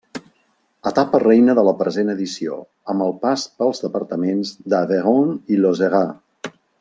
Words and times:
Etapa 0.91 1.19
reina 1.23 1.55
de 1.59 1.65
la 1.67 1.73
present 1.81 2.09
edició, 2.15 2.57
amb 2.93 3.07
el 3.09 3.13
pas 3.27 3.43
pels 3.61 3.83
departaments 3.87 4.55
d'Avairon 4.75 5.33
i 5.57 5.61
Losera. 5.67 6.01